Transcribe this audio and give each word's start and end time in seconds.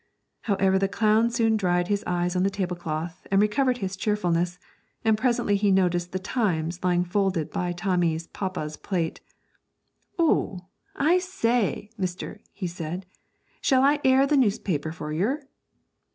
However, 0.41 0.79
the 0.79 0.87
clown 0.87 1.29
soon 1.29 1.55
dried 1.55 1.87
his 1.87 2.03
eyes 2.07 2.35
on 2.35 2.41
the 2.41 2.49
tablecloth, 2.49 3.27
and 3.29 3.39
recovered 3.39 3.77
his 3.77 3.95
cheerfulness; 3.95 4.57
and 5.05 5.15
presently 5.15 5.55
he 5.55 5.69
noticed 5.71 6.11
the 6.11 6.17
Times 6.17 6.83
lying 6.83 7.03
folded 7.05 7.51
by 7.51 7.71
Tommy's 7.71 8.25
papa's 8.25 8.77
plate. 8.77 9.21
'Oh, 10.17 10.61
I 10.95 11.19
say, 11.19 11.91
mister,' 11.99 12.41
he 12.51 12.65
said, 12.65 13.05
'shall 13.61 13.83
I 13.83 13.99
air 14.03 14.25
the 14.25 14.37
newspaper 14.37 14.91
for 14.91 15.13
yer?' 15.13 15.43